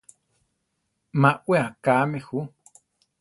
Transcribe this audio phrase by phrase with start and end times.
[1.21, 2.39] Má wé akáme jú.